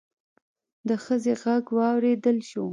[0.87, 2.65] د ښځې غږ واوريدل شو.